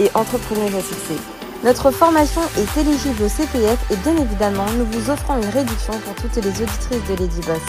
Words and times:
et 0.00 0.10
entrepreneuse 0.14 0.74
à. 0.74 1.18
Notre 1.64 1.90
formation 1.90 2.42
est 2.58 2.80
éligible 2.80 3.22
au 3.22 3.28
CPF 3.28 3.90
et 3.90 3.96
bien 3.96 4.16
évidemment, 4.16 4.66
nous 4.72 4.84
vous 4.86 5.10
offrons 5.10 5.36
une 5.40 5.48
réduction 5.48 5.98
pour 6.00 6.14
toutes 6.16 6.36
les 6.36 6.48
auditrices 6.48 7.08
de 7.08 7.14
Lady 7.14 7.40
Boss. 7.40 7.62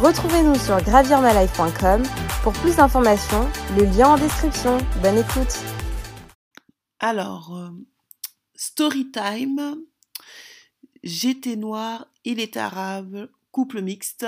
Retrouvez-nous 0.00 0.56
sur 0.56 0.80
gravirmalife.com 0.82 2.02
pour 2.42 2.52
plus 2.52 2.76
d'informations, 2.76 3.48
le 3.76 3.84
lien 3.84 4.10
en 4.10 4.16
description. 4.16 4.78
Bonne 5.02 5.18
écoute. 5.18 5.58
Alors, 7.00 7.56
euh, 7.56 7.70
story 8.54 9.10
time. 9.10 9.76
J'étais 11.02 11.56
noir, 11.56 12.06
il 12.24 12.40
est 12.40 12.56
arabe, 12.56 13.28
couple 13.50 13.80
mixte. 13.80 14.26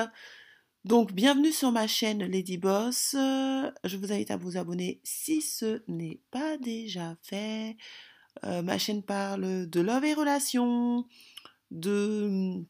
Donc, 0.84 1.12
bienvenue 1.12 1.52
sur 1.52 1.72
ma 1.72 1.86
chaîne 1.86 2.24
Lady 2.24 2.56
Boss. 2.56 3.10
Je 3.12 3.96
vous 3.96 4.12
invite 4.12 4.30
à 4.30 4.36
vous 4.36 4.56
abonner 4.56 5.00
si 5.02 5.42
ce 5.42 5.82
n'est 5.88 6.20
pas 6.30 6.56
déjà 6.56 7.16
fait. 7.22 7.76
Euh, 8.44 8.62
ma 8.62 8.78
chaîne 8.78 9.02
parle 9.02 9.68
de 9.68 9.80
love 9.80 10.04
et 10.04 10.14
relations, 10.14 11.04
de 11.72 12.64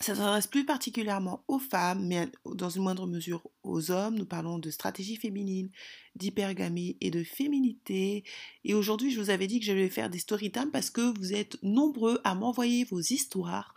ça 0.00 0.14
s'adresse 0.14 0.46
plus 0.46 0.66
particulièrement 0.66 1.42
aux 1.48 1.58
femmes, 1.58 2.06
mais 2.06 2.28
dans 2.44 2.68
une 2.68 2.82
moindre 2.82 3.06
mesure 3.06 3.48
aux 3.62 3.90
hommes. 3.90 4.16
Nous 4.16 4.26
parlons 4.26 4.58
de 4.58 4.70
stratégie 4.70 5.16
féminine, 5.16 5.70
d'hypergamie 6.14 6.96
et 7.00 7.10
de 7.10 7.24
féminité. 7.24 8.24
Et 8.64 8.74
aujourd'hui, 8.74 9.10
je 9.10 9.20
vous 9.20 9.30
avais 9.30 9.46
dit 9.46 9.58
que 9.58 9.64
j'allais 9.64 9.88
faire 9.88 10.10
des 10.10 10.18
story 10.18 10.52
time 10.52 10.70
parce 10.70 10.90
que 10.90 11.16
vous 11.18 11.32
êtes 11.32 11.62
nombreux 11.62 12.20
à 12.24 12.34
m'envoyer 12.34 12.84
vos 12.84 13.00
histoires. 13.00 13.74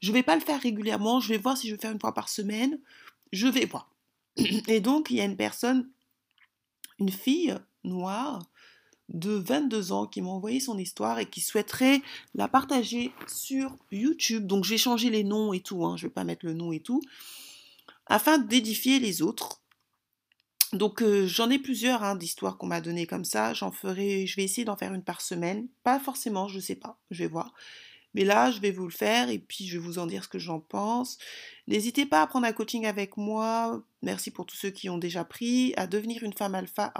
Je 0.00 0.08
ne 0.08 0.14
vais 0.14 0.22
pas 0.22 0.36
le 0.36 0.42
faire 0.42 0.60
régulièrement, 0.60 1.20
je 1.20 1.30
vais 1.30 1.38
voir 1.38 1.56
si 1.56 1.68
je 1.68 1.74
vais 1.74 1.80
faire 1.80 1.92
une 1.92 2.00
fois 2.00 2.14
par 2.14 2.28
semaine. 2.28 2.78
Je 3.32 3.48
vais 3.48 3.66
voir. 3.66 3.92
Et 4.68 4.80
donc, 4.80 5.10
il 5.10 5.16
y 5.16 5.20
a 5.20 5.24
une 5.24 5.36
personne, 5.36 5.90
une 7.00 7.10
fille 7.10 7.56
noire, 7.82 8.40
de 9.08 9.32
22 9.32 9.92
ans 9.92 10.06
qui 10.06 10.20
m'a 10.20 10.30
envoyé 10.30 10.60
son 10.60 10.78
histoire 10.78 11.18
et 11.18 11.26
qui 11.26 11.40
souhaiterait 11.40 12.02
la 12.34 12.48
partager 12.48 13.12
sur 13.26 13.76
YouTube. 13.92 14.46
Donc 14.46 14.64
j'ai 14.64 14.78
changé 14.78 15.10
les 15.10 15.24
noms 15.24 15.52
et 15.52 15.60
tout, 15.60 15.84
hein, 15.84 15.96
je 15.96 16.04
ne 16.04 16.08
vais 16.08 16.14
pas 16.14 16.24
mettre 16.24 16.44
le 16.44 16.54
nom 16.54 16.72
et 16.72 16.80
tout, 16.80 17.00
afin 18.06 18.38
d'édifier 18.38 18.98
les 18.98 19.22
autres. 19.22 19.62
Donc 20.72 21.02
euh, 21.02 21.26
j'en 21.26 21.48
ai 21.50 21.58
plusieurs 21.58 22.02
hein, 22.02 22.16
d'histoires 22.16 22.58
qu'on 22.58 22.66
m'a 22.66 22.80
données 22.80 23.06
comme 23.06 23.24
ça. 23.24 23.54
J'en 23.54 23.70
ferai, 23.70 24.26
je 24.26 24.36
vais 24.36 24.44
essayer 24.44 24.64
d'en 24.64 24.76
faire 24.76 24.92
une 24.92 25.04
par 25.04 25.20
semaine. 25.20 25.68
Pas 25.84 26.00
forcément, 26.00 26.48
je 26.48 26.56
ne 26.56 26.62
sais 26.62 26.74
pas, 26.74 26.98
je 27.10 27.22
vais 27.22 27.28
voir. 27.28 27.54
Mais 28.14 28.24
là, 28.24 28.50
je 28.50 28.60
vais 28.60 28.70
vous 28.70 28.86
le 28.86 28.92
faire 28.92 29.28
et 29.28 29.38
puis 29.38 29.66
je 29.66 29.78
vais 29.78 29.84
vous 29.84 29.98
en 29.98 30.06
dire 30.06 30.24
ce 30.24 30.28
que 30.28 30.38
j'en 30.38 30.58
pense. 30.58 31.18
N'hésitez 31.68 32.06
pas 32.06 32.22
à 32.22 32.26
prendre 32.26 32.46
un 32.46 32.52
coaching 32.52 32.86
avec 32.86 33.18
moi. 33.18 33.82
Merci 34.00 34.30
pour 34.30 34.46
tous 34.46 34.56
ceux 34.56 34.70
qui 34.70 34.88
ont 34.88 34.98
déjà 34.98 35.22
pris. 35.22 35.74
À 35.76 35.86
devenir 35.86 36.22
une 36.22 36.32
femme 36.32 36.54
alpha, 36.54 36.92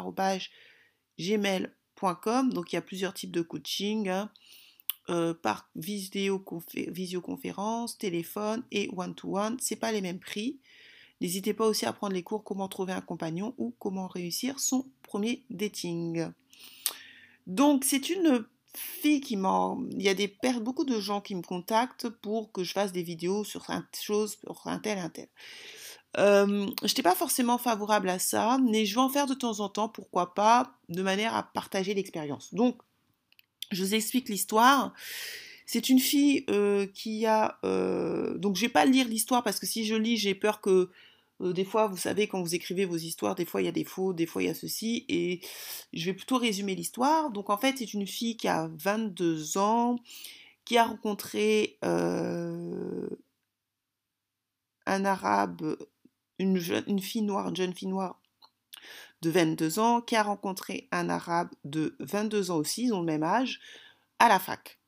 gmail 1.19 1.71
donc 2.53 2.73
il 2.73 2.77
y 2.77 2.79
a 2.79 2.83
plusieurs 2.83 3.15
types 3.15 3.31
de 3.31 3.43
coaching 3.43 4.09
hein. 4.09 4.31
euh, 5.09 5.35
par 5.35 5.69
visioconférence, 5.77 7.99
téléphone 7.99 8.63
et 8.71 8.89
one-to-one. 8.97 9.59
Ce 9.61 9.75
n'est 9.75 9.81
pas 9.81 9.93
les 9.93 10.01
mêmes 10.01 10.21
prix. 10.21 10.59
N'hésitez 11.21 11.55
pas 11.55 11.67
aussi 11.67 11.87
à 11.87 11.93
prendre 11.93 12.13
les 12.13 12.23
cours 12.23 12.45
comment 12.45 12.69
trouver 12.69 12.93
un 12.93 13.01
compagnon 13.01 13.55
ou 13.57 13.75
comment 13.79 14.07
réussir 14.07 14.61
son 14.61 14.87
premier 15.03 15.45
dating. 15.49 16.29
Donc 17.47 17.85
c'est 17.85 18.11
une 18.11 18.45
fille 18.75 19.23
qui 19.23 19.37
m'en... 19.37 19.83
Il 19.93 20.03
y 20.03 20.11
a 20.11 20.15
des 20.15 20.37
beaucoup 20.61 20.85
de 20.85 21.01
gens 21.01 21.23
qui 21.23 21.35
me 21.35 21.43
contactent 21.43 22.11
pour 22.11 22.53
que 22.53 22.65
je 22.65 22.73
fasse 22.73 22.93
des 22.93 23.03
vidéos 23.03 23.45
sur 23.45 23.71
un 23.71 23.87
chose, 23.99 24.37
sur 24.45 24.67
un 24.67 24.79
tel, 24.79 24.99
un 24.99 25.09
tel. 25.09 25.29
Euh, 26.19 26.67
je 26.83 26.87
n'étais 26.87 27.03
pas 27.03 27.15
forcément 27.15 27.59
favorable 27.59 28.09
à 28.09 28.19
ça, 28.19 28.59
mais 28.63 28.87
je 28.87 28.95
vais 28.95 29.01
en 29.01 29.09
faire 29.09 29.27
de 29.27 29.35
temps 29.35 29.61
en 29.61 29.69
temps, 29.69 29.89
pourquoi 29.89 30.35
pas, 30.35 30.73
de 30.89 31.03
manière 31.03 31.35
à 31.35 31.43
partager 31.43 31.95
l'expérience. 31.95 32.55
Donc, 32.55 32.81
je 33.71 33.83
vous 33.83 33.95
explique 33.95 34.29
l'histoire. 34.29 34.95
C'est 35.67 35.89
une 35.89 35.99
fille 35.99 36.45
euh, 36.49 36.87
qui 36.87 37.27
a... 37.27 37.59
Euh, 37.65 38.39
donc, 38.39 38.57
je 38.57 38.63
vais 38.63 38.69
pas 38.69 38.87
lire 38.87 39.09
l'histoire 39.09 39.43
parce 39.43 39.59
que 39.61 39.67
si 39.67 39.85
je 39.85 39.95
lis, 39.95 40.17
j'ai 40.17 40.35
peur 40.35 40.61
que... 40.61 40.91
des 41.41 41.65
fois, 41.65 41.89
vous 41.89 41.97
savez, 41.99 42.29
quand 42.29 42.41
vous 42.41 42.55
écrivez 42.55 42.87
vos 42.87 42.97
histoires, 42.97 43.35
des 43.35 43.45
fois 43.45 43.61
il 43.61 43.67
y 43.67 43.69
a 43.69 43.73
des 43.73 43.85
faux, 43.85 44.15
des 44.15 44.27
fois 44.27 44.43
il 44.43 44.47
y 44.47 44.49
a 44.49 44.55
ceci, 44.55 45.05
et 45.09 45.41
je 45.93 46.07
vais 46.07 46.15
plutôt 46.15 46.39
résumer 46.39 46.75
l'histoire. 46.75 47.31
Donc 47.31 47.51
en 47.51 47.59
fait, 47.59 47.77
c'est 47.79 47.93
une 47.93 48.07
fille 48.07 48.37
qui 48.37 48.49
a 48.49 48.71
22 48.79 49.59
ans, 49.59 49.99
qui 50.65 50.79
a 50.79 50.85
rencontré 50.85 51.79
un 54.87 55.05
arabe 55.05 55.77
une, 56.39 56.59
jeune, 56.59 57.01
fille 57.01 57.23
noire, 57.23 57.49
une 57.49 57.57
jeune 57.57 57.75
fille 57.75 57.89
noire 57.89 58.21
de 59.23 59.31
22 59.31 59.79
ans 59.79 60.01
qui 60.01 60.17
a 60.17 60.23
rencontré 60.23 60.89
un 60.93 61.09
arabe 61.09 61.49
de 61.65 61.97
22 62.01 62.51
ans 62.51 62.57
aussi, 62.57 62.85
ils 62.85 62.93
ont 62.93 63.01
le 63.01 63.07
même 63.07 63.23
âge, 63.23 63.61
à 64.19 64.29
la 64.29 64.39
fac. 64.39 64.79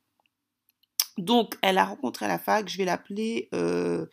Donc, 1.17 1.57
elle 1.63 1.79
a 1.79 1.85
rencontré 1.85 2.27
à 2.27 2.29
la 2.29 2.39
fac, 2.39 2.69
je 2.69 2.79
vais 2.79 2.85
l'appeler 2.85 3.49
euh, 3.55 4.07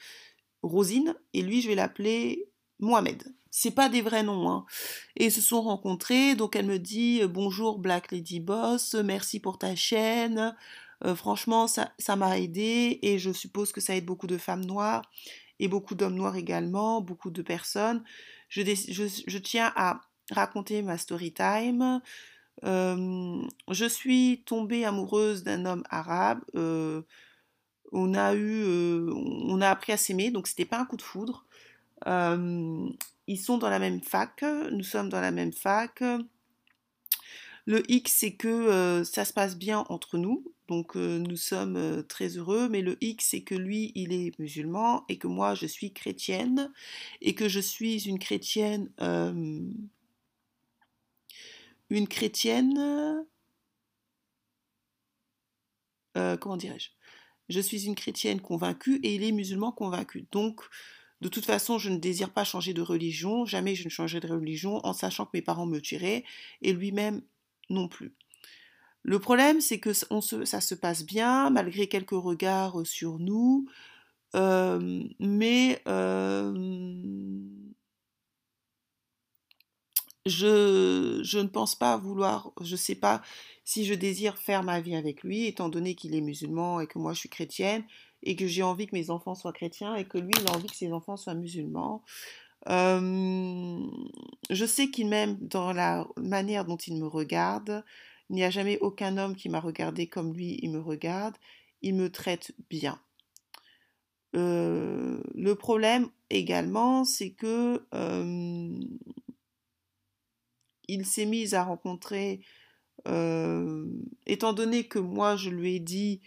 Rosine, 0.63 1.15
et 1.33 1.41
lui, 1.41 1.61
je 1.61 1.67
vais 1.67 1.75
l'appeler 1.75 2.49
Mohamed. 2.79 3.23
C'est 3.51 3.71
pas 3.71 3.87
des 3.87 4.01
vrais 4.01 4.23
noms, 4.23 4.49
hein. 4.49 4.65
Et 5.15 5.25
ils 5.25 5.31
se 5.31 5.41
sont 5.41 5.61
rencontrés, 5.61 6.35
donc 6.35 6.55
elle 6.55 6.65
me 6.65 6.79
dit 6.79 7.21
euh, 7.21 7.27
Bonjour 7.27 7.79
Black 7.79 8.11
Lady 8.11 8.39
Boss, 8.39 8.95
merci 8.95 9.39
pour 9.39 9.57
ta 9.57 9.75
chaîne. 9.75 10.55
Euh, 11.05 11.15
franchement, 11.15 11.67
ça 11.67 12.15
m'a 12.15 12.39
aidé 12.39 12.99
et 13.01 13.19
je 13.19 13.31
suppose 13.31 13.71
que 13.71 13.81
ça 13.81 13.95
aide 13.95 14.05
beaucoup 14.05 14.27
de 14.27 14.37
femmes 14.37 14.65
noires 14.65 15.03
et 15.59 15.67
beaucoup 15.67 15.95
d'hommes 15.95 16.15
noirs 16.15 16.35
également, 16.35 17.01
beaucoup 17.01 17.31
de 17.31 17.41
personnes. 17.41 18.03
Je, 18.49 19.37
tiens 19.37 19.71
à 19.75 20.01
raconter 20.31 20.81
ma 20.81 20.97
story 20.97 21.33
time. 21.33 22.01
Euh, 22.63 23.41
je 23.69 23.85
suis 23.85 24.43
tombée 24.45 24.85
amoureuse 24.85 25.43
d'un 25.43 25.65
homme 25.65 25.83
arabe. 25.89 26.39
Euh, 26.55 27.01
on 27.91 28.13
a 28.13 28.33
eu, 28.33 28.63
euh, 28.63 29.11
on 29.13 29.61
a 29.61 29.69
appris 29.69 29.93
à 29.93 29.97
s'aimer, 29.97 30.31
donc 30.31 30.47
c'était 30.47 30.65
pas 30.65 30.79
un 30.79 30.85
coup 30.85 30.97
de 30.97 31.01
foudre. 31.01 31.45
ils 32.05 33.39
sont 33.39 33.57
dans 33.57 33.69
la 33.69 33.79
même 33.79 34.01
fac, 34.01 34.43
nous 34.71 34.83
sommes 34.83 35.09
dans 35.09 35.21
la 35.21 35.31
même 35.31 35.53
fac. 35.53 36.03
Le 37.67 37.83
X, 37.91 38.11
c'est 38.11 38.35
que 38.35 39.03
ça 39.03 39.25
se 39.25 39.33
passe 39.33 39.57
bien 39.57 39.85
entre 39.89 40.17
nous, 40.19 40.53
donc 40.67 40.95
nous 40.95 41.35
sommes 41.35 42.03
très 42.07 42.37
heureux, 42.37 42.69
mais 42.69 42.81
le 42.81 42.97
X, 43.03 43.29
c'est 43.31 43.41
que 43.41 43.55
lui, 43.55 43.91
il 43.95 44.13
est 44.13 44.37
musulman 44.39 45.03
et 45.09 45.17
que 45.17 45.27
moi, 45.27 45.55
je 45.55 45.65
suis 45.65 45.91
chrétienne 45.91 46.71
et 47.21 47.33
que 47.33 47.49
je 47.49 47.59
suis 47.59 48.07
une 48.07 48.19
chrétienne... 48.19 48.91
une 51.89 52.07
chrétienne... 52.07 53.25
comment 56.13 56.57
dirais-je? 56.57 56.89
Je 57.49 57.59
suis 57.59 57.85
une 57.85 57.95
chrétienne 57.95 58.41
convaincue 58.41 58.99
et 59.03 59.15
il 59.15 59.23
est 59.23 59.31
musulman 59.31 59.71
convaincu. 59.71 60.27
Donc, 60.31 60.61
de 61.21 61.29
toute 61.29 61.45
façon, 61.45 61.79
je 61.79 61.89
ne 61.89 61.97
désire 61.97 62.31
pas 62.33 62.43
changer 62.43 62.73
de 62.73 62.81
religion, 62.81 63.45
jamais 63.45 63.73
je 63.73 63.85
ne 63.85 63.89
changerai 63.89 64.19
de 64.19 64.27
religion 64.27 64.85
en 64.85 64.93
sachant 64.93 65.25
que 65.25 65.31
mes 65.33 65.41
parents 65.41 65.65
me 65.65 65.79
tueraient 65.79 66.23
et 66.61 66.73
lui-même 66.73 67.21
non 67.69 67.87
plus. 67.87 68.13
Le 69.03 69.19
problème, 69.19 69.61
c'est 69.61 69.79
que 69.79 69.93
ça 69.93 70.61
se 70.61 70.75
passe 70.75 71.05
bien, 71.05 71.51
malgré 71.51 71.87
quelques 71.87 72.11
regards 72.11 72.81
euh, 72.81 72.85
sur 72.85 73.19
nous, 73.19 73.67
euh, 74.35 75.03
mais 75.19 75.81
euh, 75.87 76.51
je, 80.25 81.21
je, 81.23 81.37
ne 81.37 81.47
pense 81.47 81.75
pas 81.75 81.97
vouloir, 81.97 82.51
je 82.61 82.71
ne 82.71 82.77
sais 82.77 82.95
pas 82.95 83.21
si 83.63 83.85
je 83.85 83.93
désire 83.93 84.39
faire 84.39 84.63
ma 84.63 84.81
vie 84.81 84.95
avec 84.95 85.23
lui, 85.23 85.45
étant 85.45 85.69
donné 85.69 85.93
qu'il 85.93 86.15
est 86.15 86.21
musulman 86.21 86.79
et 86.81 86.87
que 86.87 86.97
moi 86.97 87.13
je 87.13 87.19
suis 87.19 87.29
chrétienne, 87.29 87.83
et 88.23 88.35
que 88.35 88.47
j'ai 88.47 88.63
envie 88.63 88.87
que 88.87 88.95
mes 88.95 89.11
enfants 89.11 89.35
soient 89.35 89.53
chrétiens, 89.53 89.95
et 89.95 90.05
que 90.05 90.17
lui, 90.17 90.31
il 90.39 90.47
a 90.47 90.55
envie 90.55 90.67
que 90.67 90.75
ses 90.75 90.91
enfants 90.91 91.15
soient 91.15 91.35
musulmans. 91.35 92.03
Je 92.67 94.65
sais 94.65 94.89
qu'il 94.89 95.07
m'aime 95.07 95.37
dans 95.39 95.73
la 95.73 96.07
manière 96.17 96.65
dont 96.65 96.77
il 96.77 96.97
me 96.97 97.07
regarde. 97.07 97.83
Il 98.29 98.35
n'y 98.35 98.43
a 98.43 98.49
jamais 98.49 98.79
aucun 98.79 99.17
homme 99.17 99.35
qui 99.35 99.49
m'a 99.49 99.59
regardé 99.59 100.07
comme 100.07 100.33
lui, 100.33 100.57
il 100.61 100.71
me 100.71 100.79
regarde. 100.79 101.35
Il 101.81 101.95
me 101.95 102.11
traite 102.11 102.53
bien. 102.69 102.99
le 104.33 105.53
problème 105.53 106.09
également, 106.29 107.05
c'est 107.05 107.31
que 107.31 107.85
il 110.87 111.05
s'est 111.05 111.25
mis 111.25 111.55
à 111.55 111.63
rencontrer 111.63 112.41
étant 114.25 114.53
donné 114.53 114.87
que 114.87 114.99
moi 114.99 115.35
je 115.35 115.49
lui 115.49 115.75
ai 115.75 115.79
dit 115.79 116.21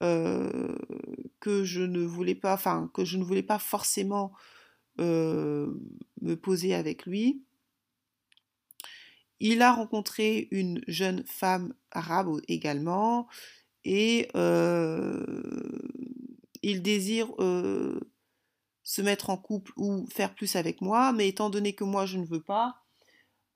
que 0.00 1.64
je 1.64 1.82
ne 1.82 2.04
voulais 2.04 2.34
pas, 2.34 2.54
enfin 2.54 2.90
que 2.94 3.04
je 3.04 3.18
ne 3.18 3.24
voulais 3.24 3.42
pas 3.42 3.58
forcément 3.58 4.32
me 5.00 6.34
poser 6.34 6.74
avec 6.74 7.06
lui, 7.06 7.42
il 9.40 9.62
a 9.62 9.72
rencontré 9.72 10.48
une 10.50 10.82
jeune 10.86 11.24
femme 11.26 11.72
arabe 11.90 12.40
également 12.46 13.26
et 13.84 14.28
il 16.62 16.82
désire 16.82 17.28
se 18.82 19.02
mettre 19.02 19.30
en 19.30 19.36
couple 19.36 19.72
ou 19.76 20.04
faire 20.12 20.34
plus 20.34 20.56
avec 20.56 20.80
moi, 20.82 21.12
mais 21.12 21.28
étant 21.28 21.48
donné 21.48 21.74
que 21.74 21.84
moi 21.84 22.04
je 22.06 22.18
ne 22.18 22.26
veux 22.26 22.42
pas, 22.42 22.82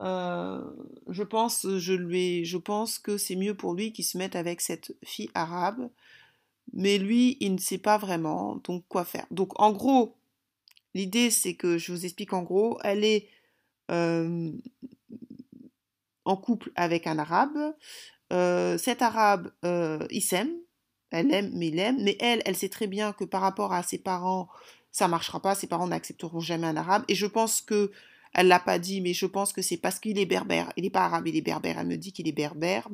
je 0.01 1.23
pense, 1.23 1.67
je 1.79 1.93
lui, 1.93 2.45
je 2.47 2.57
pense 2.57 2.99
que 2.99 3.19
c'est 3.19 3.37
mieux 3.37 3.55
pour 3.55 3.75
lui 3.75 3.93
qu'il 3.93 4.05
se 4.07 4.17
mette 4.17 4.37
avec 4.37 4.63
cette 4.63 4.97
fille 5.05 5.31
arabe, 5.35 5.91
mais 6.73 6.97
lui 6.97 7.37
il 7.41 7.53
ne 7.53 7.59
sait 7.59 7.79
pas 7.79 7.99
vraiment, 7.99 8.57
donc 8.65 8.85
quoi 8.89 9.05
faire. 9.05 9.27
Donc 9.31 9.61
en 9.61 9.73
gros, 9.73 10.17
l'idée 10.95 11.31
c'est 11.31 11.55
que 11.55 11.79
je 11.79 11.93
vous 11.93 12.05
explique 12.05 12.33
en 12.33 12.43
gros, 12.43 12.79
elle 12.83 13.05
est 13.05 13.29
en 13.89 14.51
couple 16.37 16.73
avec 16.75 17.07
un 17.07 17.19
arabe. 17.19 17.75
Cet 18.31 19.03
arabe, 19.03 19.53
il 20.11 20.23
s'aime, 20.23 20.53
elle 21.11 21.33
aime, 21.33 21.51
mais 21.55 21.69
il 21.69 21.79
aime. 21.79 22.03
Mais 22.03 22.17
elle, 22.19 22.43
elle 22.45 22.57
sait 22.57 22.69
très 22.69 22.87
bien 22.87 23.13
que 23.13 23.25
par 23.25 23.43
rapport 23.43 23.73
à 23.73 23.83
ses 23.83 23.99
parents, 23.99 24.49
ça 24.91 25.07
marchera 25.07 25.41
pas. 25.41 25.55
Ses 25.55 25.67
parents 25.67 25.87
n'accepteront 25.87 26.41
jamais 26.41 26.67
un 26.67 26.77
arabe. 26.77 27.05
Et 27.09 27.15
je 27.15 27.27
pense 27.27 27.61
que, 27.61 27.93
elle 28.33 28.49
l'a 28.49 28.59
pas 28.59 28.81
dit, 28.81 29.01
mais 29.01 29.13
je 29.13 29.27
pense 29.27 29.53
que 29.53 29.63
c'est 29.63 29.77
parce 29.77 30.01
qu'il 30.01 30.19
est 30.19 30.27
berbère. 30.27 30.73
Il 30.77 30.83
n'est 30.83 30.91
pas 30.91 31.05
arabe, 31.05 31.29
il 31.29 31.37
est 31.37 31.43
berbère. 31.43 31.79
Elle 31.79 31.87
me 31.87 31.97
dit 31.97 32.13
qu'il 32.13 32.27
est 32.27 32.33
berbère. 32.33 32.89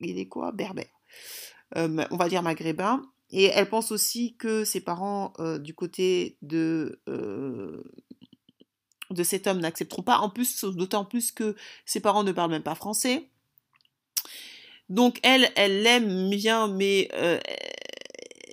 Il 0.00 0.18
est 0.18 0.28
quoi? 0.28 0.52
Berbère. 0.52 0.86
On 1.74 2.16
va 2.16 2.28
dire 2.28 2.42
maghrébin. 2.42 3.02
Et 3.30 3.44
elle 3.44 3.68
pense 3.68 3.90
aussi 3.90 4.36
que 4.36 4.64
ses 4.64 4.80
parents, 4.80 5.32
du 5.60 5.74
côté 5.74 6.36
de 6.42 7.00
de 9.10 9.22
cet 9.22 9.46
homme 9.46 9.60
n'accepteront 9.60 10.02
pas. 10.02 10.18
En 10.18 10.30
plus, 10.30 10.64
d'autant 10.64 11.04
plus 11.04 11.32
que 11.32 11.54
ses 11.86 12.00
parents 12.00 12.24
ne 12.24 12.32
parlent 12.32 12.50
même 12.50 12.62
pas 12.62 12.74
français. 12.74 13.28
Donc 14.88 15.18
elle, 15.22 15.50
elle 15.56 15.82
l'aime 15.82 16.30
bien, 16.30 16.68
mais 16.68 17.08
euh, 17.14 17.40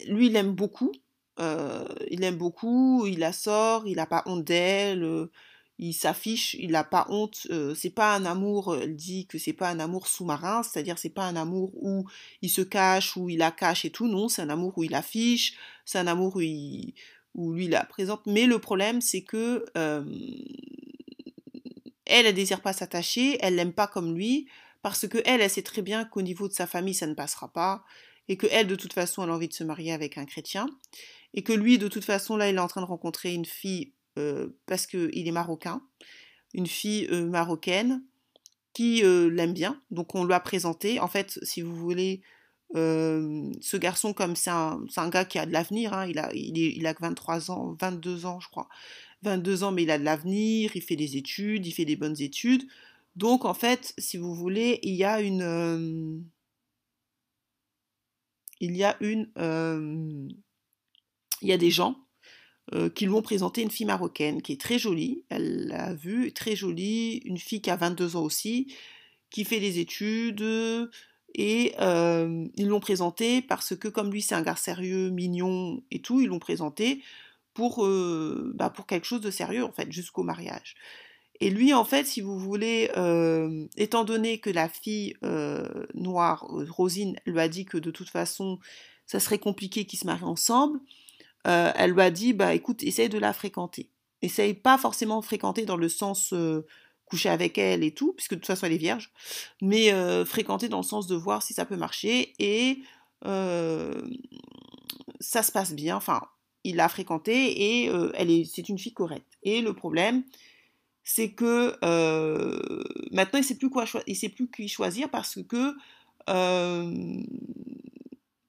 lui, 0.08 0.28
il 0.28 0.36
aime 0.36 0.54
beaucoup. 0.54 0.92
Euh, 1.40 1.86
il 2.10 2.24
aime 2.24 2.36
beaucoup, 2.36 3.06
il 3.08 3.20
la 3.20 3.34
sort, 3.34 3.88
il 3.88 3.96
n'a 3.96 4.06
pas 4.06 4.22
honte 4.26 4.44
d'elle, 4.44 5.04
euh, 5.04 5.32
il 5.82 5.94
s'affiche, 5.94 6.56
il 6.60 6.72
n'a 6.72 6.84
pas 6.84 7.08
honte. 7.10 7.48
c'est 7.76 7.90
pas 7.90 8.16
un 8.16 8.26
amour, 8.26 8.76
elle 8.76 8.96
dit 8.96 9.26
que 9.26 9.38
c'est 9.38 9.52
pas 9.52 9.70
un 9.70 9.80
amour 9.80 10.08
sous-marin, 10.08 10.62
c'est-à-dire 10.64 10.98
c'est 10.98 11.10
pas 11.10 11.26
un 11.26 11.36
amour 11.36 11.72
où 11.76 12.08
il 12.42 12.50
se 12.50 12.62
cache, 12.62 13.18
où 13.18 13.30
il 13.30 13.40
la 13.40 13.52
cache 13.52 13.84
et 13.84 13.90
tout. 13.90 14.08
Non, 14.08 14.30
c'est 14.30 14.44
un 14.44 14.50
amour 14.50 14.78
où 14.78 14.84
il 14.84 14.94
affiche, 14.94 15.56
c'est 15.84 15.98
un 15.98 16.08
amour 16.08 16.36
où 16.36 16.42
il, 16.42 16.94
où 17.34 17.52
lui 17.54 17.68
la 17.68 17.84
présente. 17.84 18.22
Mais 18.28 18.46
le 18.46 18.60
problème, 18.60 19.02
c'est 19.02 19.24
que 19.24 19.66
elle, 22.12 22.26
elle 22.26 22.36
désire 22.36 22.62
pas 22.62 22.74
s'attacher, 22.74 23.38
elle 23.42 23.56
l'aime 23.56 23.74
pas 23.74 23.88
comme 23.88 24.14
lui, 24.16 24.48
parce 24.82 25.08
que 25.08 25.18
elle, 25.26 25.42
elle 25.42 25.50
sait 25.50 25.62
très 25.62 25.82
bien 25.82 26.06
qu'au 26.06 26.22
niveau 26.22 26.48
de 26.48 26.54
sa 26.54 26.68
famille, 26.68 26.94
ça 26.94 27.08
ne 27.08 27.14
passera 27.14 27.52
pas, 27.52 27.84
et 28.28 28.38
que 28.38 28.48
elle, 28.52 28.68
de 28.68 28.76
toute 28.76 28.94
façon, 28.94 29.24
elle 29.24 29.30
a 29.30 29.34
envie 29.34 29.48
de 29.48 29.54
se 29.54 29.64
marier 29.64 29.94
avec 29.94 30.18
un 30.18 30.26
chrétien, 30.26 30.68
et 31.34 31.44
que 31.44 31.54
lui, 31.54 31.78
de 31.78 31.88
toute 31.88 32.06
façon, 32.06 32.36
là, 32.38 32.50
il 32.50 32.56
est 32.58 32.60
en 32.60 32.68
train 32.68 32.82
de 32.82 32.86
rencontrer 32.86 33.34
une 33.34 33.46
fille 33.46 33.94
parce 34.66 34.88
qu'il 34.88 35.28
est 35.28 35.32
marocain, 35.32 35.82
une 36.54 36.68
fille 36.68 37.10
marocaine 37.12 38.04
qui 38.74 39.02
l'aime 39.04 39.54
bien, 39.54 39.82
donc 39.92 40.16
on 40.16 40.26
lui 40.26 40.34
a 40.34 40.40
présenté. 40.40 41.00
En 41.00 41.08
fait, 41.08 41.40
si 41.44 41.62
vous 41.62 41.76
voulez, 41.76 42.22
ce 42.74 43.78
garçon, 43.78 44.14
comme 44.14 44.36
c'est 44.36 44.50
un, 44.50 45.10
gars 45.10 45.26
qui 45.26 45.40
a 45.40 45.46
de 45.46 45.52
l'avenir, 45.52 45.94
hein, 45.94 46.06
il, 46.08 46.20
a, 46.20 46.34
il, 46.34 46.58
il 46.58 46.88
a 46.88 46.94
23 47.00 47.52
ans, 47.52 47.76
22 47.80 48.26
ans, 48.26 48.40
je 48.40 48.50
crois. 48.50 48.68
22 49.24 49.64
ans, 49.64 49.72
mais 49.72 49.84
il 49.84 49.92
a 49.92 50.00
de 50.00 50.04
l'avenir, 50.04 50.72
il 50.76 50.82
fait 50.82 50.96
des 50.96 51.18
études, 51.18 51.66
il 51.66 51.72
fait 51.72 51.86
des 51.86 51.96
bonnes 51.96 52.20
études. 52.20 52.64
Donc, 53.16 53.46
en 53.46 53.54
fait, 53.54 53.94
si 53.98 54.18
vous 54.18 54.34
voulez, 54.34 54.80
il 54.84 54.96
y 54.96 55.04
a 55.04 55.22
une. 55.22 56.24
il 58.60 58.76
y 58.76 58.84
a 58.84 58.98
une. 59.02 59.32
il 61.42 61.48
y 61.48 61.52
a 61.52 61.58
des 61.58 61.72
gens 61.72 61.98
qui 62.96 63.06
lui 63.06 63.14
ont 63.14 63.22
présenté 63.22 63.62
une 63.62 63.72
fille 63.72 63.86
marocaine 63.86 64.42
qui 64.42 64.54
est 64.54 64.62
très 64.62 64.80
jolie. 64.80 65.24
Elle 65.30 65.68
l'a 65.68 65.94
vue, 65.94 66.32
très 66.32 66.56
jolie. 66.56 67.22
Une 67.26 67.38
fille 67.38 67.62
qui 67.62 67.70
a 67.70 67.76
22 67.76 68.16
ans 68.16 68.24
aussi, 68.24 68.74
qui 69.30 69.44
fait 69.46 69.60
des 69.60 69.80
études 69.80 70.90
et 71.34 71.74
ils 71.78 72.68
l'ont 72.68 72.80
présenté 72.80 73.42
parce 73.42 73.76
que 73.76 73.88
comme 73.88 74.12
lui 74.12 74.22
c'est 74.22 74.36
un 74.36 74.42
gars 74.42 74.56
sérieux, 74.56 75.10
mignon 75.10 75.82
et 75.92 76.02
tout, 76.02 76.22
ils 76.22 76.28
l'ont 76.28 76.40
présenté 76.40 77.02
pour, 77.54 77.86
bah, 78.56 78.70
pour 78.70 78.86
quelque 78.86 79.06
chose 79.06 79.22
de 79.22 79.32
sérieux 79.32 79.64
en 79.64 79.72
fait, 79.72 79.92
jusqu'au 79.92 80.24
mariage. 80.24 80.76
Et 81.40 81.50
lui 81.50 81.74
en 81.74 81.84
fait, 81.84 82.06
si 82.06 82.22
vous 82.22 82.38
voulez, 82.38 82.90
étant 83.78 84.04
donné 84.04 84.40
que 84.40 84.50
la 84.50 84.70
fille 84.70 85.16
noire, 85.94 86.46
Rosine, 86.70 87.18
lui 87.26 87.40
a 87.40 87.48
dit 87.48 87.66
que 87.66 87.78
de 87.78 87.92
toute 87.92 88.10
façon 88.10 88.60
ça 89.08 89.20
serait 89.20 89.40
compliqué 89.40 89.86
qu'ils 89.86 90.00
se 90.00 90.06
marient 90.06 90.24
ensemble, 90.24 90.80
elle 91.44 91.92
lui 91.92 92.02
a 92.02 92.12
dit 92.12 92.34
bah 92.34 92.54
écoute, 92.54 92.84
essaye 92.84 93.10
de 93.10 93.18
la 93.18 93.34
fréquenter. 93.34 93.90
Essaye 94.22 94.54
pas 94.54 94.78
forcément 94.78 95.22
fréquenter 95.22 95.66
dans 95.66 95.78
le 95.78 95.90
sens 95.90 96.34
coucher 97.12 97.30
avec 97.30 97.58
elle 97.58 97.84
et 97.84 97.92
tout, 97.92 98.14
puisque 98.14 98.32
de 98.32 98.36
toute 98.38 98.48
façon 98.48 98.66
elle 98.66 98.72
est 98.72 98.78
vierge, 98.78 99.12
mais 99.62 99.92
euh, 99.92 100.24
fréquenter 100.24 100.70
dans 100.70 100.78
le 100.78 100.84
sens 100.84 101.08
de 101.08 101.16
voir 101.16 101.44
si 101.44 101.54
ça 101.54 101.66
peut 101.66 101.76
marcher 101.76 102.34
et 102.40 102.80
euh, 103.26 104.02
ça 105.20 105.44
se 105.44 105.52
passe 105.52 105.74
bien. 105.74 105.98
Enfin, 105.98 106.22
il 106.64 106.78
l'a 106.78 106.88
fréquentée 106.88 107.84
et 107.84 107.90
euh, 107.90 108.14
elle 108.16 108.32
est, 108.32 108.46
c'est 108.46 108.70
une 108.70 108.80
fille 108.80 108.94
correcte. 108.94 109.38
Et 109.44 109.60
le 109.62 109.74
problème, 109.74 110.24
c'est 111.04 111.32
que 111.32 111.76
maintenant 113.12 113.40
il 113.40 113.44
sait 113.44 113.58
plus 113.58 113.70
quoi 113.70 113.84
il 114.08 114.16
sait 114.16 114.30
plus 114.30 114.50
qui 114.50 114.70
choisir 114.70 115.10
parce 115.10 115.40
que 115.50 115.76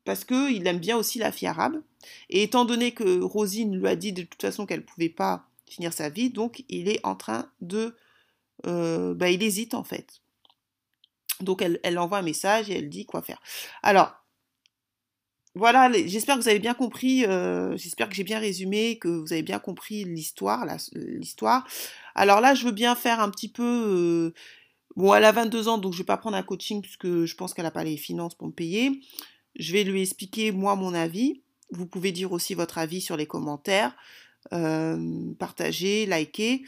parce 0.05 0.25
que 0.25 0.51
il 0.53 0.67
aime 0.67 0.79
bien 0.79 0.97
aussi 0.97 1.19
la 1.19 1.33
fille 1.33 1.49
arabe. 1.49 1.83
Et 2.31 2.43
étant 2.43 2.65
donné 2.65 2.93
que 2.93 3.21
Rosine 3.21 3.79
lui 3.79 3.89
a 3.89 3.97
dit 3.97 4.13
de 4.13 4.23
toute 4.23 4.41
façon 4.41 4.67
qu'elle 4.67 4.85
pouvait 4.85 5.09
pas 5.09 5.47
finir 5.67 5.93
sa 5.93 6.09
vie, 6.09 6.31
donc 6.31 6.65
il 6.69 6.89
est 6.89 7.01
en 7.05 7.15
train 7.15 7.51
de 7.61 7.97
euh, 8.67 9.15
bah, 9.15 9.31
il 9.31 9.43
hésite 9.43 9.75
en 9.75 9.85
fait. 9.85 10.21
Donc 11.41 11.63
elle, 11.63 11.81
elle 11.83 11.99
envoie 11.99 12.19
un 12.19 12.23
message 12.23 12.71
et 12.71 12.79
elle 12.79 12.89
dit 12.89 13.07
quoi 13.07 13.23
faire. 13.23 13.41
Alors, 13.83 14.15
voilà, 15.55 15.93
j'espère 15.93 16.37
que 16.37 16.43
vous 16.43 16.49
avez 16.49 16.59
bien 16.59 16.73
compris, 16.73 17.27
euh, 17.27 17.77
j'espère 17.77 18.09
que 18.09 18.15
j'ai 18.15 18.25
bien 18.25 18.39
résumé, 18.39 18.99
que 18.99 19.09
vous 19.09 19.33
avez 19.35 19.43
bien 19.43 19.59
compris 19.59 20.05
l'histoire. 20.05 20.65
l'histoire. 20.95 21.67
Alors 22.15 22.41
là, 22.41 22.55
je 22.55 22.65
veux 22.65 22.73
bien 22.73 22.95
faire 22.95 23.21
un 23.21 23.31
petit 23.31 23.49
peu... 23.49 23.63
Euh, 23.63 24.35
bon, 24.97 25.13
elle 25.15 25.25
a 25.25 25.33
22 25.33 25.69
ans, 25.69 25.77
donc 25.77 25.93
je 25.93 25.99
vais 25.99 26.05
pas 26.05 26.17
prendre 26.17 26.39
un 26.39 26.43
coaching 26.43 26.81
puisque 26.81 27.25
je 27.25 27.35
pense 27.35 27.53
qu'elle 27.53 27.67
n'a 27.67 27.71
pas 27.71 27.85
les 27.85 27.99
finances 27.99 28.35
pour 28.35 28.47
me 28.47 28.53
payer. 28.53 29.03
Je 29.57 29.73
vais 29.73 29.85
lui 29.85 30.03
expliquer, 30.03 30.53
moi, 30.53 30.77
mon 30.77 30.95
avis. 30.95 31.43
Vous 31.71 31.87
pouvez 31.87 32.13
dire 32.13 32.33
aussi 32.33 32.55
votre 32.55 32.79
avis 32.79 33.01
sur 33.01 33.17
les 33.17 33.27
commentaires. 33.27 33.97
Euh, 34.53 35.33
partager, 35.39 36.05
liker 36.07 36.63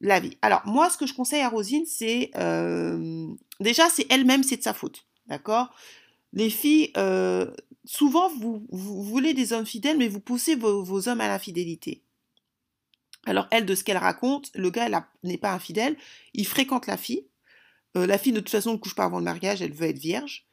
la 0.00 0.20
vie. 0.20 0.36
Alors, 0.42 0.62
moi, 0.64 0.90
ce 0.90 0.96
que 0.96 1.06
je 1.06 1.14
conseille 1.14 1.42
à 1.42 1.48
Rosine, 1.48 1.84
c'est 1.86 2.30
euh, 2.36 3.26
déjà, 3.60 3.88
c'est 3.88 4.06
elle-même, 4.10 4.42
c'est 4.42 4.56
de 4.56 4.62
sa 4.62 4.74
faute. 4.74 5.04
D'accord? 5.26 5.74
Les 6.32 6.50
filles, 6.50 6.92
euh, 6.96 7.50
souvent, 7.84 8.28
vous, 8.28 8.66
voulez 8.70 9.34
des 9.34 9.52
hommes 9.52 9.66
fidèles, 9.66 9.98
mais 9.98 10.08
vous 10.08 10.20
poussez 10.20 10.54
vos, 10.54 11.08
hommes 11.08 11.20
à 11.20 11.28
l'infidélité. 11.28 12.02
Alors, 13.26 13.46
elle, 13.50 13.66
de 13.66 13.74
ce 13.74 13.84
qu'elle 13.84 13.98
raconte, 13.98 14.50
le 14.54 14.70
gars 14.70 14.88
n'est 15.22 15.38
pas 15.38 15.52
infidèle, 15.52 15.96
il 16.32 16.46
fréquente 16.46 16.86
la 16.86 16.96
fille. 16.96 17.26
Euh, 17.96 18.06
la 18.06 18.16
fille, 18.16 18.32
de 18.32 18.40
toute 18.40 18.50
façon, 18.50 18.72
ne 18.72 18.78
couche 18.78 18.94
pas 18.94 19.04
avant 19.04 19.18
le 19.18 19.24
mariage, 19.24 19.60
elle 19.60 19.72
veut 19.72 19.88
être 19.88 19.98
vierge. 19.98 20.46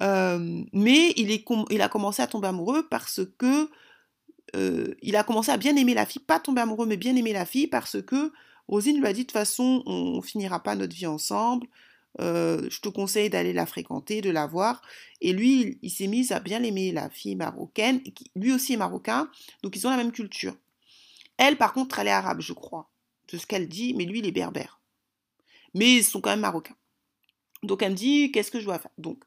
Mais 0.00 1.12
il, 1.16 1.30
est 1.30 1.44
il 1.70 1.82
a 1.82 1.88
commencé 1.88 2.22
à 2.22 2.26
tomber 2.26 2.48
amoureux 2.48 2.86
parce 2.90 3.20
que 3.38 3.70
il 4.54 5.16
a 5.16 5.24
commencé 5.24 5.50
à 5.50 5.56
bien 5.56 5.76
aimer 5.76 5.94
la 5.94 6.06
fille, 6.06 6.22
pas 6.22 6.40
tomber 6.40 6.60
amoureux, 6.60 6.86
mais 6.86 6.96
bien 6.96 7.16
aimer 7.16 7.32
la 7.32 7.46
fille 7.46 7.68
parce 7.68 8.02
que 8.02 8.32
Rosine 8.68 8.98
lui 8.98 9.06
a 9.06 9.12
dit 9.12 9.20
de 9.20 9.26
toute 9.26 9.32
façon, 9.32 9.82
on 9.86 10.22
finira 10.22 10.62
pas 10.62 10.74
notre 10.74 10.94
vie 10.94 11.06
ensemble. 11.06 11.66
Je 12.18 12.80
te 12.80 12.88
conseille 12.88 13.30
d'aller 13.30 13.52
la 13.52 13.66
fréquenter, 13.66 14.20
de 14.20 14.30
la 14.30 14.46
voir. 14.46 14.82
Et 15.20 15.32
lui, 15.32 15.78
il, 15.82 15.90
s'est 15.90 16.06
mis 16.06 16.32
à 16.32 16.40
bien 16.40 16.58
l'aimer, 16.58 16.92
la 16.92 17.08
fille 17.08 17.36
marocaine. 17.36 18.02
Lui 18.34 18.52
aussi 18.52 18.74
est 18.74 18.76
marocain, 18.76 19.30
donc 19.62 19.76
ils 19.76 19.86
ont 19.86 19.90
la 19.90 19.96
même 19.96 20.12
culture. 20.12 20.56
Elle, 21.36 21.56
par 21.56 21.72
contre, 21.72 21.98
elle 21.98 22.08
est 22.08 22.10
arabe, 22.10 22.40
je 22.40 22.52
crois. 22.52 22.90
C'est 23.28 23.38
ce 23.38 23.46
qu'elle 23.46 23.68
dit, 23.68 23.94
mais 23.94 24.04
lui, 24.04 24.18
il 24.18 24.26
est 24.26 24.32
berbère. 24.32 24.80
Mais 25.74 25.94
ils 25.96 26.04
sont 26.04 26.20
quand 26.20 26.30
même 26.30 26.40
marocains. 26.40 26.76
Donc 27.62 27.82
elle 27.82 27.92
me 27.92 27.96
dit, 27.96 28.30
qu'est-ce 28.30 28.50
que 28.50 28.60
je 28.60 28.64
dois 28.64 28.78
faire? 28.78 28.90
Donc, 28.98 29.22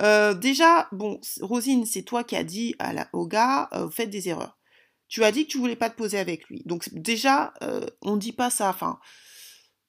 euh, 0.00 0.34
déjà, 0.34 0.88
bon, 0.92 1.20
Rosine, 1.40 1.86
c'est 1.86 2.02
toi 2.02 2.24
qui 2.24 2.36
as 2.36 2.44
dit 2.44 2.74
à 2.78 2.92
la, 2.92 3.08
au 3.12 3.26
gars, 3.26 3.68
euh, 3.72 3.88
faites 3.90 4.10
des 4.10 4.28
erreurs. 4.28 4.58
Tu 5.08 5.24
as 5.24 5.32
dit 5.32 5.46
que 5.46 5.52
tu 5.52 5.58
voulais 5.58 5.76
pas 5.76 5.90
te 5.90 5.96
poser 5.96 6.18
avec 6.18 6.48
lui. 6.48 6.62
Donc 6.66 6.88
déjà, 6.92 7.54
euh, 7.62 7.86
on 8.02 8.16
ne 8.16 8.20
dit 8.20 8.32
pas 8.32 8.50
ça. 8.50 8.68
Enfin, 8.68 8.98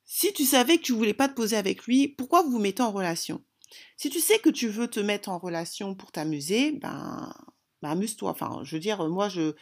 si 0.05 0.31
tu 0.33 0.45
savais 0.45 0.77
que 0.77 0.83
tu 0.83 0.93
voulais 0.93 1.13
pas 1.13 1.27
te 1.27 1.33
poser 1.33 1.57
avec 1.57 1.83
lui, 1.85 2.07
pourquoi 2.07 2.43
vous 2.43 2.51
vous 2.51 2.59
mettez 2.59 2.83
en 2.83 2.91
relation? 2.91 3.43
Si 3.97 4.09
tu 4.09 4.19
sais 4.19 4.39
que 4.39 4.49
tu 4.49 4.69
veux 4.69 4.87
te 4.87 4.99
mettre 4.99 5.29
en 5.29 5.39
relation 5.39 5.95
pour 5.95 6.11
t'amuser, 6.11 6.71
ben, 6.73 7.33
ben 7.81 7.89
amuse-toi. 7.89 8.29
Enfin, 8.31 8.61
je 8.63 8.75
veux 8.75 8.79
dire, 8.79 9.05
moi, 9.09 9.27
je, 9.27 9.55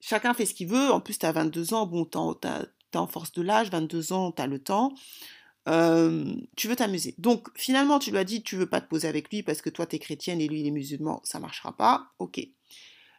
chacun 0.00 0.34
fait 0.34 0.46
ce 0.46 0.54
qu'il 0.54 0.68
veut. 0.68 0.92
En 0.92 1.00
plus, 1.00 1.18
tu 1.18 1.26
as 1.26 1.32
22 1.32 1.74
ans, 1.74 1.86
bon, 1.86 2.04
tu 2.04 2.18
es 2.18 2.96
en 2.96 3.06
force 3.06 3.32
de 3.32 3.42
l'âge, 3.42 3.70
22 3.70 4.12
ans, 4.12 4.30
tu 4.30 4.42
as 4.42 4.46
le 4.46 4.62
temps. 4.62 4.92
Tu 5.66 6.68
veux 6.68 6.76
t'amuser. 6.76 7.14
Donc, 7.18 7.48
finalement, 7.56 7.98
tu 7.98 8.10
lui 8.10 8.18
as 8.18 8.24
dit, 8.24 8.42
tu 8.42 8.56
veux 8.56 8.66
pas 8.66 8.80
te 8.80 8.88
poser 8.88 9.08
avec 9.08 9.30
lui 9.30 9.42
parce 9.42 9.62
que 9.62 9.70
toi, 9.70 9.86
tu 9.86 9.96
es 9.96 9.98
chrétienne 9.98 10.40
et 10.40 10.48
lui, 10.48 10.60
il 10.60 10.66
est 10.66 10.70
musulman, 10.70 11.20
ça 11.24 11.40
marchera 11.40 11.76
pas. 11.76 12.08
Ok. 12.18 12.40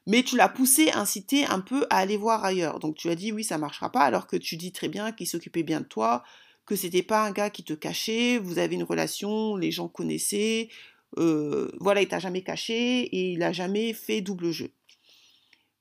Mais 0.05 0.23
tu 0.23 0.37
l'as 0.37 0.47
poussé, 0.47 0.89
incité 0.91 1.45
un 1.45 1.59
peu 1.59 1.85
à 1.89 1.97
aller 1.97 2.15
voir 2.15 2.45
ailleurs. 2.45 2.79
Donc, 2.79 2.95
tu 2.95 3.09
as 3.09 3.15
dit, 3.15 3.33
oui, 3.33 3.43
ça 3.43 3.57
marchera 3.57 3.91
pas, 3.91 4.05
alors 4.05 4.27
que 4.27 4.37
tu 4.37 4.55
dis 4.55 4.71
très 4.71 4.87
bien 4.87 5.11
qu'il 5.11 5.27
s'occupait 5.27 5.63
bien 5.63 5.81
de 5.81 5.85
toi, 5.85 6.23
que 6.65 6.77
c'était 6.77 7.03
pas 7.03 7.25
un 7.25 7.31
gars 7.31 7.49
qui 7.49 7.63
te 7.63 7.73
cachait, 7.73 8.37
vous 8.37 8.59
avez 8.59 8.75
une 8.75 8.83
relation, 8.83 9.57
les 9.57 9.71
gens 9.71 9.89
connaissaient, 9.89 10.69
euh, 11.17 11.71
voilà, 11.79 12.01
il 12.01 12.07
t'a 12.07 12.19
jamais 12.19 12.41
caché 12.41 13.01
et 13.03 13.31
il 13.31 13.43
a 13.43 13.51
jamais 13.51 13.93
fait 13.93 14.21
double 14.21 14.51
jeu. 14.51 14.71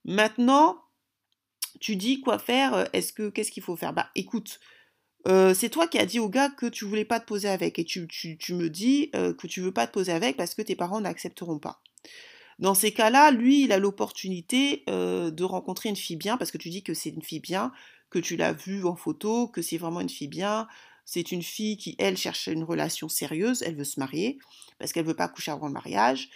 Maintenant, 0.05 0.81
tu 1.79 1.95
dis 1.95 2.21
quoi 2.21 2.39
faire, 2.39 2.73
euh, 2.73 2.85
est-ce 2.93 3.13
que 3.13 3.29
qu'est-ce 3.29 3.51
qu'il 3.51 3.63
faut 3.63 3.75
faire? 3.75 3.93
Bah 3.93 4.09
écoute, 4.15 4.59
euh, 5.27 5.53
c'est 5.53 5.69
toi 5.69 5.87
qui 5.87 5.97
as 5.99 6.05
dit 6.05 6.19
au 6.19 6.29
gars 6.29 6.49
que 6.49 6.65
tu 6.65 6.85
voulais 6.85 7.05
pas 7.05 7.19
te 7.19 7.25
poser 7.25 7.49
avec 7.49 7.79
et 7.79 7.83
tu, 7.83 8.01
me 8.01 8.67
dis 8.67 9.11
que 9.11 9.47
tu 9.47 9.61
veux 9.61 9.73
pas 9.73 9.87
te 9.87 9.91
poser 9.93 10.11
avec 10.11 10.37
parce 10.37 10.55
que 10.55 10.61
tes 10.61 10.75
parents 10.75 11.01
n'accepteront 11.01 11.59
pas. 11.59 11.81
Dans 12.59 12.73
ces 12.73 12.91
cas-là, 12.91 13.31
lui, 13.31 13.63
il 13.63 13.71
a 13.71 13.77
l'opportunité 13.77 14.83
de 14.87 15.43
rencontrer 15.43 15.89
une 15.89 15.95
fille 15.95 16.15
bien 16.15 16.37
parce 16.37 16.51
que 16.51 16.57
tu 16.57 16.69
dis 16.69 16.81
que 16.81 16.93
c'est 16.93 17.09
une 17.09 17.21
fille 17.21 17.39
bien, 17.39 17.71
que 18.09 18.19
tu 18.19 18.35
l'as 18.35 18.53
vue 18.53 18.85
en 18.85 18.95
photo, 18.95 19.47
que 19.47 19.61
c'est 19.61 19.77
vraiment 19.77 20.01
une 20.01 20.09
fille 20.09 20.27
bien. 20.27 20.67
C'est 21.05 21.31
une 21.31 21.41
fille 21.41 21.77
qui, 21.77 21.95
elle, 21.99 22.17
cherche 22.17 22.47
une 22.47 22.65
relation 22.65 23.07
sérieuse, 23.07 23.61
elle 23.61 23.75
veut 23.75 23.85
se 23.85 23.97
marier, 23.97 24.39
parce 24.77 24.91
qu'elle 24.91 25.05
veut 25.05 25.15
pas 25.15 25.29
coucher 25.29 25.51
avant 25.51 25.67
le 25.67 25.73
mariage. 25.73 26.29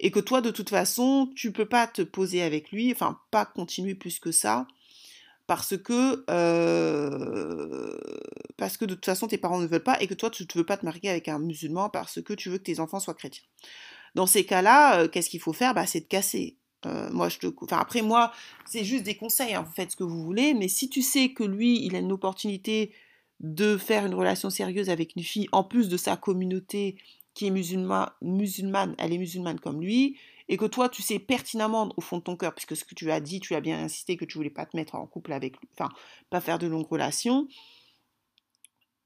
Et 0.00 0.10
que 0.10 0.18
toi, 0.18 0.40
de 0.40 0.50
toute 0.50 0.70
façon, 0.70 1.30
tu 1.36 1.52
peux 1.52 1.68
pas 1.68 1.86
te 1.86 2.00
poser 2.00 2.42
avec 2.42 2.72
lui, 2.72 2.90
enfin, 2.90 3.20
pas 3.30 3.44
continuer 3.44 3.94
plus 3.94 4.18
que 4.18 4.32
ça, 4.32 4.66
parce 5.46 5.76
que, 5.76 6.24
euh, 6.30 7.98
parce 8.56 8.76
que 8.76 8.84
de 8.84 8.94
toute 8.94 9.04
façon, 9.04 9.26
tes 9.26 9.38
parents 9.38 9.60
ne 9.60 9.66
veulent 9.66 9.82
pas, 9.82 10.00
et 10.00 10.06
que 10.06 10.14
toi, 10.14 10.30
tu 10.30 10.44
ne 10.44 10.48
veux 10.58 10.64
pas 10.64 10.76
te 10.76 10.84
marier 10.84 11.10
avec 11.10 11.28
un 11.28 11.38
musulman 11.38 11.90
parce 11.90 12.22
que 12.22 12.32
tu 12.32 12.48
veux 12.48 12.58
que 12.58 12.64
tes 12.64 12.80
enfants 12.80 13.00
soient 13.00 13.14
chrétiens. 13.14 13.44
Dans 14.14 14.26
ces 14.26 14.44
cas-là, 14.44 15.00
euh, 15.00 15.08
qu'est-ce 15.08 15.28
qu'il 15.28 15.40
faut 15.40 15.52
faire? 15.52 15.74
Bah, 15.74 15.86
C'est 15.86 16.00
de 16.00 16.06
casser. 16.06 16.56
Euh, 16.86 17.10
moi, 17.12 17.28
je 17.28 17.38
te... 17.38 17.46
enfin, 17.62 17.78
après, 17.78 18.02
moi, 18.02 18.32
c'est 18.66 18.84
juste 18.84 19.04
des 19.04 19.16
conseils, 19.16 19.54
hein, 19.54 19.62
vous 19.62 19.72
faites 19.72 19.92
ce 19.92 19.96
que 19.96 20.04
vous 20.04 20.22
voulez, 20.22 20.54
mais 20.54 20.68
si 20.68 20.88
tu 20.88 21.02
sais 21.02 21.30
que 21.30 21.44
lui, 21.44 21.84
il 21.84 21.96
a 21.96 21.98
une 21.98 22.12
opportunité 22.12 22.92
de 23.40 23.76
faire 23.76 24.06
une 24.06 24.14
relation 24.14 24.50
sérieuse 24.50 24.90
avec 24.90 25.16
une 25.16 25.22
fille, 25.22 25.48
en 25.52 25.64
plus 25.64 25.88
de 25.88 25.96
sa 25.96 26.16
communauté 26.16 26.96
qui 27.34 27.46
est 27.46 27.50
musulmane, 27.50 28.94
elle 28.98 29.12
est 29.12 29.18
musulmane 29.18 29.58
comme 29.58 29.80
lui, 29.80 30.16
et 30.48 30.56
que 30.56 30.66
toi, 30.66 30.88
tu 30.88 31.02
sais 31.02 31.18
pertinemment 31.18 31.92
au 31.96 32.00
fond 32.00 32.18
de 32.18 32.22
ton 32.22 32.36
cœur, 32.36 32.54
puisque 32.54 32.76
ce 32.76 32.84
que 32.84 32.94
tu 32.94 33.10
as 33.10 33.20
dit, 33.20 33.40
tu 33.40 33.54
as 33.54 33.60
bien 33.60 33.78
insisté 33.78 34.16
que 34.16 34.24
tu 34.24 34.36
voulais 34.36 34.50
pas 34.50 34.66
te 34.66 34.76
mettre 34.76 34.94
en 34.94 35.06
couple 35.06 35.32
avec 35.32 35.58
lui, 35.58 35.68
enfin, 35.72 35.90
pas 36.30 36.40
faire 36.40 36.58
de 36.58 36.66
longues 36.66 36.88
relations, 36.88 37.48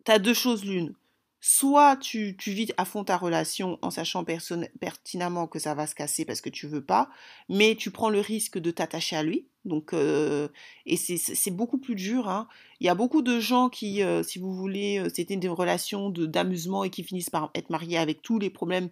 tu 0.04 0.12
as 0.12 0.18
deux 0.18 0.34
choses 0.34 0.64
l'une 0.64 0.94
soit 1.40 1.96
tu, 1.96 2.36
tu, 2.36 2.50
vis 2.50 2.72
à 2.76 2.84
fond 2.84 3.04
ta 3.04 3.16
relation 3.16 3.78
en 3.82 3.90
sachant 3.90 4.24
pertinemment 4.24 5.46
que 5.46 5.58
ça 5.58 5.74
va 5.74 5.86
se 5.86 5.94
casser 5.94 6.24
parce 6.24 6.40
que 6.40 6.50
tu 6.50 6.66
veux 6.66 6.84
pas, 6.84 7.10
mais 7.48 7.76
tu 7.76 7.90
prends 7.90 8.10
le 8.10 8.20
risque 8.20 8.58
de 8.58 8.70
t'attacher 8.70 9.16
à 9.16 9.22
lui. 9.22 9.46
Donc, 9.64 9.92
euh, 9.92 10.48
et 10.86 10.96
c'est 10.96 11.50
beaucoup 11.50 11.78
plus 11.78 11.94
dur. 11.94 12.28
Hein. 12.28 12.48
Il 12.80 12.86
y 12.86 12.90
a 12.90 12.94
beaucoup 12.94 13.22
de 13.22 13.38
gens 13.38 13.68
qui, 13.68 14.02
euh, 14.02 14.22
si 14.22 14.38
vous 14.38 14.52
voulez, 14.52 14.98
euh, 14.98 15.08
c'était 15.14 15.36
des 15.36 15.48
relations 15.48 16.10
d'amusement 16.10 16.84
et 16.84 16.90
qui 16.90 17.04
finissent 17.04 17.30
par 17.30 17.50
être 17.54 17.70
mariés 17.70 17.98
avec 17.98 18.22
tous 18.22 18.38
les 18.38 18.50
problèmes 18.50 18.88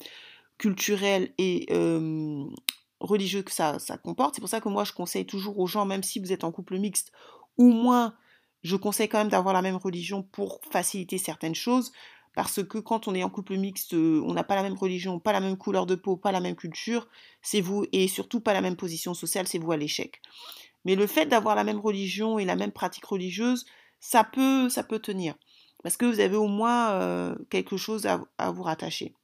culturels 0.58 1.32
et 1.38 1.66
religieux 3.00 3.42
que 3.42 3.52
ça, 3.52 3.78
comporte. 4.02 4.34
C'est 4.34 4.40
pour 4.40 4.50
ça 4.50 4.60
que 4.60 4.68
moi, 4.68 4.84
je 4.84 4.92
conseille 4.92 5.26
toujours 5.26 5.58
aux 5.58 5.66
gens, 5.66 5.84
même 5.84 6.02
si 6.02 6.18
vous 6.18 6.32
êtes 6.32 6.44
en 6.44 6.52
couple 6.52 6.78
mixte, 6.78 7.12
ou 7.58 7.70
moins, 7.70 8.14
je 8.62 8.76
conseille 8.76 9.08
quand 9.08 9.18
même 9.18 9.28
d'avoir 9.28 9.54
la 9.54 9.62
même 9.62 9.76
religion 9.76 10.22
pour 10.22 10.60
faciliter 10.70 11.18
certaines 11.18 11.54
choses 11.54 11.92
parce 12.36 12.62
que 12.62 12.76
quand 12.76 13.08
on 13.08 13.14
est 13.14 13.24
en 13.24 13.30
couple 13.30 13.56
mixte, 13.56 13.94
on 13.94 14.34
n'a 14.34 14.44
pas 14.44 14.56
la 14.56 14.62
même 14.62 14.76
religion, 14.76 15.18
pas 15.18 15.32
la 15.32 15.40
même 15.40 15.56
couleur 15.56 15.86
de 15.86 15.94
peau, 15.94 16.16
pas 16.16 16.32
la 16.32 16.40
même 16.40 16.54
culture, 16.54 17.08
c'est 17.40 17.62
vous, 17.62 17.86
et 17.92 18.08
surtout 18.08 18.40
pas 18.40 18.52
la 18.52 18.60
même 18.60 18.76
position 18.76 19.14
sociale, 19.14 19.48
c'est 19.48 19.58
vous 19.58 19.72
à 19.72 19.78
l'échec. 19.78 20.20
Mais 20.84 20.96
le 20.96 21.06
fait 21.06 21.24
d'avoir 21.24 21.56
la 21.56 21.64
même 21.64 21.80
religion 21.80 22.38
et 22.38 22.44
la 22.44 22.54
même 22.54 22.72
pratique 22.72 23.06
religieuse, 23.06 23.64
ça 24.00 24.22
peut, 24.22 24.68
ça 24.68 24.82
peut 24.82 24.98
tenir, 24.98 25.34
parce 25.82 25.96
que 25.96 26.04
vous 26.04 26.20
avez 26.20 26.36
au 26.36 26.46
moins 26.46 27.34
quelque 27.48 27.78
chose 27.78 28.06
à, 28.06 28.50
vous 28.50 28.62
rattacher. 28.62 29.14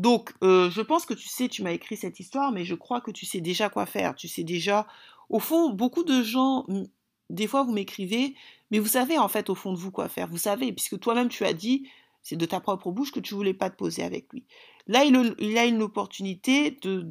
Donc, 0.00 0.32
euh, 0.42 0.70
je 0.70 0.80
pense 0.80 1.04
que 1.04 1.12
tu 1.12 1.28
sais, 1.28 1.48
tu 1.48 1.62
m'as 1.62 1.72
écrit 1.72 1.94
cette 1.94 2.20
histoire, 2.20 2.52
mais 2.52 2.64
je 2.64 2.74
crois 2.74 3.02
que 3.02 3.10
tu 3.10 3.26
sais 3.26 3.42
déjà 3.42 3.68
quoi 3.68 3.84
faire. 3.84 4.14
Tu 4.14 4.28
sais 4.28 4.44
déjà, 4.44 4.86
au 5.28 5.40
fond, 5.40 5.68
beaucoup 5.68 6.04
de 6.04 6.22
gens 6.22 6.64
des 7.28 7.46
fois 7.46 7.64
vous 7.64 7.72
m'écrivez, 7.72 8.34
mais 8.70 8.78
vous 8.78 8.88
savez 8.88 9.18
en 9.18 9.28
fait 9.28 9.50
au 9.50 9.54
fond 9.54 9.74
de 9.74 9.78
vous 9.78 9.90
quoi 9.90 10.08
faire. 10.08 10.26
Vous 10.26 10.38
savez, 10.38 10.72
puisque 10.72 10.98
toi-même 10.98 11.28
tu 11.28 11.44
as 11.44 11.52
dit, 11.52 11.86
c'est 12.22 12.36
de 12.36 12.46
ta 12.46 12.60
propre 12.60 12.90
bouche 12.90 13.12
que 13.12 13.20
tu 13.20 13.34
voulais 13.34 13.52
pas 13.52 13.68
te 13.68 13.76
poser 13.76 14.02
avec 14.02 14.32
lui. 14.32 14.46
Là, 14.86 15.04
il, 15.04 15.58
a 15.58 15.66
une 15.66 15.82
opportunité 15.82 16.70
de, 16.70 17.02